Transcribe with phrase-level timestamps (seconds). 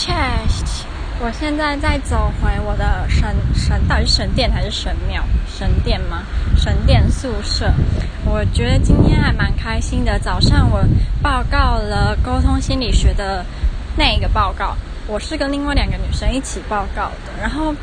[0.00, 0.14] 切，
[1.20, 5.22] 我现在在走回我的神神，到底是神殿还是神庙？
[5.46, 6.22] 神殿吗？
[6.56, 7.70] 神殿宿舍。
[8.24, 10.18] 我觉得今天还蛮开心的。
[10.18, 10.82] 早上我
[11.22, 13.44] 报告了沟通心理学的
[13.94, 14.74] 那一个报告，
[15.06, 17.32] 我是跟另外两个女生一起报告的。
[17.38, 17.74] 然后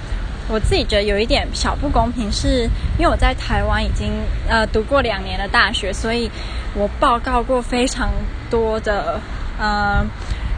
[0.47, 2.63] 我自己觉得有一点小不公平，是
[2.97, 4.11] 因为我在台湾已经
[4.49, 6.31] 呃读过两年的大学，所以
[6.73, 8.09] 我报告过非常
[8.49, 9.21] 多的
[9.61, 10.09] 嗯。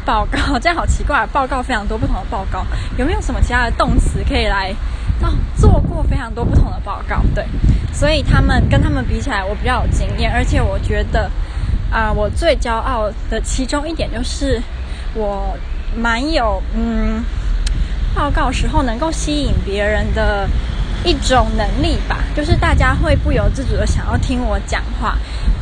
[0.10, 2.66] 报告 这样好奇怪，报告非常多不同的报告，
[2.98, 4.73] 有没有什么其他的动词可以来？
[5.22, 7.45] 哦，做过非常多不同的报告，对，
[7.94, 11.30] 所以他们跟他们比起来，我比较有经验，而且我觉得
[11.91, 14.59] 啊、我最骄傲的其中一点就是
[15.13, 15.55] 我
[15.95, 17.23] 蛮有嗯，
[18.16, 20.49] 报告时候能够吸引别人的
[21.04, 25.18] 一种能力吧，就是大家会不由自主的想要听我讲话，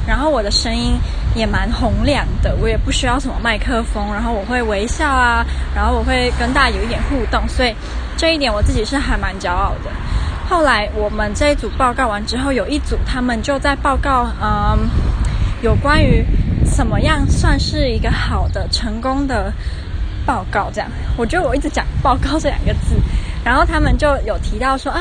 [0.07, 0.97] 然后我的声音。
[1.35, 7.75] 也蛮洪亮的，我也不需要什么麦克风，然后我会微笑啊，然后我会跟大家有一点互动，所以
[8.17, 9.91] 这一点我自己是还蛮骄傲的。
[10.49, 14.89] 后来我们这一组报告完之后，有一组他们就在报告，嗯，
[15.61, 16.25] 有关于
[16.65, 19.53] 怎么样算是一个好的、成功的
[20.25, 20.89] 报告，这样。
[21.17, 22.95] 我觉得我一直讲“报告”这两个字。
[23.47, 24.99] 然后他们就有提到说啊，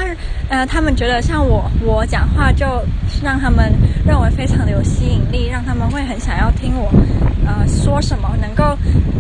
[0.49, 2.65] 呃，他们觉得像我，我讲话就
[3.21, 3.73] 让他们
[4.07, 6.89] 认为非常的有吸引力，让他们会很想要听我，
[7.45, 8.79] 呃，说什么能够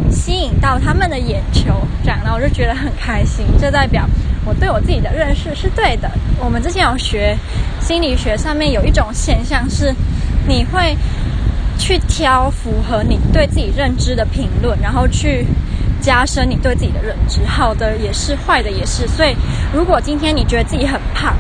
[0.09, 4.09] 吸引到他们的眼球，这样，然后我就觉得很开心，这代表
[4.45, 6.09] 我对我自己的认识是对的。
[6.39, 7.37] 我们之前有学
[7.81, 9.93] 心理学，上面有一种现象是，
[10.47, 10.97] 你会
[11.77, 15.45] 去挑符合你对自己认知的评论，然后去。
[16.07, 19.09] 加深你对自己的认知，好的也是，坏的也是。
[19.09, 19.35] 所以，
[19.75, 21.35] 如果今天你觉得自己很胖，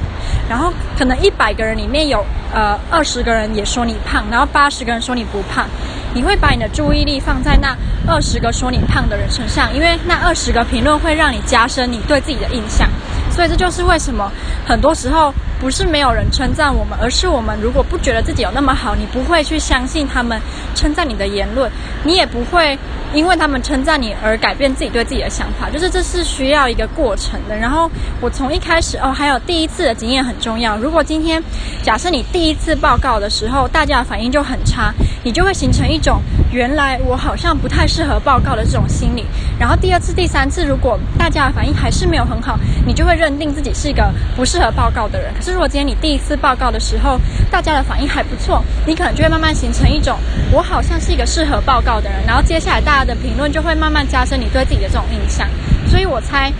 [0.48, 5.68] 然后可能一百个人里面有呃二十个人也说你胖，然后八十个人说你不胖，
[6.14, 7.76] 你会把你的注意力放在那
[8.08, 12.88] 二十个说你胖的人身上，因为那二十个评论会让你加深你对自己的印象。
[13.30, 14.28] 所以这就是为什么
[14.66, 20.40] 很多时候不是没有人称赞我们，而是我们如果不觉得自己有那么好，你不会去相信他们
[20.74, 21.70] 称赞你的言论，
[22.04, 22.78] 你也不会。
[23.14, 27.56] 因为他们称赞你而改变自己对自己的想法，就是这是需要一个过程的。
[27.56, 27.88] 然后
[28.20, 30.76] 我从一开始哦，还有第一次的经验很重要。
[30.76, 31.42] 如果今天
[31.82, 34.92] 假设你第一次报告的时候，大家的反应就很差，
[35.22, 36.20] 你就会形成一种
[36.52, 39.24] 原来我好像不太适合报告的这种心理。
[39.58, 45.32] 然后第二次、第三次，如果大家的反应还是没有很好，你就会认定自己是一个不适合报告的人。
[45.46, 47.20] 就是如果今天你第一次报告的时候，
[47.52, 50.18] 大家的反应还不错，你可能就会慢慢形成一种
[50.50, 52.18] 我好像是一个适合报告的人。
[52.26, 53.06] 然后接下来大家。
[53.06, 55.46] 的评论就会慢慢加深你对自己的这种印象，
[55.86, 56.52] 所以我猜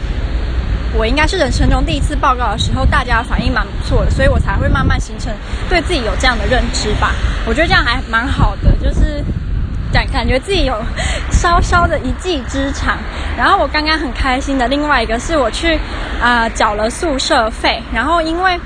[0.95, 5.35] 我应该是人生中第一次报告的时候，大家反应蛮不错的，所以我才会慢慢形成
[5.69, 7.11] 对自己有这样的认知吧。
[7.47, 9.25] 我觉得这样还蛮好的，就是
[9.93, 10.81] 感感觉自己有
[11.33, 12.97] 稍稍的一技之长。
[13.37, 15.81] 然后我刚刚很开心的另外一个是我去
[16.23, 18.57] 啊、缴了宿舍费，然后因为。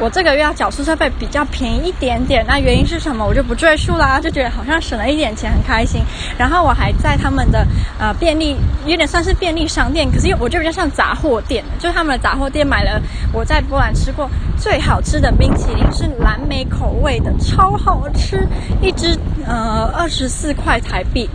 [0.00, 3.26] 我这个月要缴宿舍费比较便宜一点点，那原因是什么？
[3.26, 6.00] 我就不赘述啦，就觉得好像省了一点钱，很开心。
[6.38, 7.66] 然后我还在他们的
[7.98, 8.56] 呃便利，
[8.86, 18.46] 有点算是便利商店，可是我觉得比较像杂货店，就他们的杂货店买了我在波兰吃过最好吃的冰淇淋，是蓝莓口味的，超好吃，
[18.80, 21.28] 一支呃二十四块台币，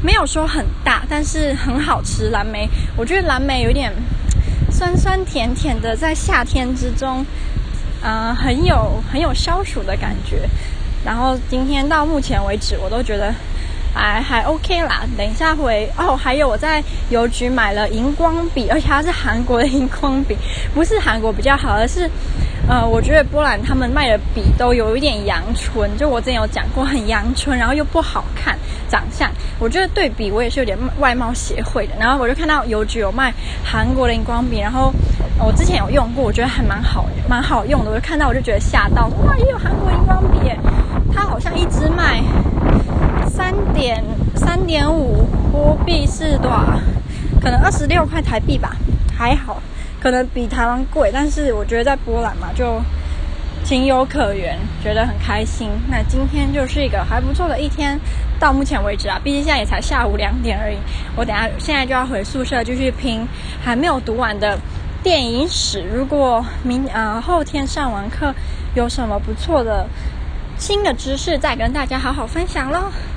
[0.00, 2.30] 没有说很大，但是很好吃。
[2.30, 3.92] 蓝莓，我觉得蓝莓有点。
[4.76, 7.24] 酸酸甜甜的，在夏天之中，
[8.02, 10.48] 嗯，很有很有消暑的感觉。
[11.04, 13.32] 然后今天到目前为止，我都觉得
[13.94, 15.02] 还还 OK 啦。
[15.16, 20.36] 等一下回哦，还有我在邮局买了荧光笔，而且它是韩国的 荧光笔，
[20.74, 22.10] 不是韩国比较好，而是。
[22.66, 29.30] 呃，我觉得波兰他们卖的笔都有一点阳春，就我之前有讲过，很阳春，然后又不好看长相。
[29.58, 31.92] 我觉得对比我也是有点外貌协会的。
[32.00, 33.30] 然后我就看到邮局有卖
[33.62, 34.90] 韩国的荧光笔，然后
[35.38, 37.90] 我之前有用过，我觉得还蛮好，蛮好用的。
[37.90, 40.58] 我就看到我就觉得吓到，哇，也有韩国荧光笔耶！
[41.14, 42.22] 它好像一支卖
[43.26, 44.02] 三点
[44.34, 46.80] 三点五波币是多少？
[47.40, 48.76] 可能二十六块台币吧，
[49.16, 49.60] 还好。
[50.00, 52.80] 可能比台湾贵，但是我觉得在波兰嘛，就
[53.64, 55.70] 情有可原，觉得很开心。
[55.88, 57.98] 那今天就是一个还不错的一天，
[58.38, 60.76] 到目前为止啊，毕竟现在也才下午两点而已。
[61.16, 63.26] 我等下现在就要回宿舍继续拼
[63.62, 64.58] 还没有读完的
[65.02, 65.82] 电影史。
[65.90, 68.34] 如果明呃后天上完课
[68.74, 69.86] 有什么不错的
[70.58, 72.92] 新的知识，再跟大家好好分享喽。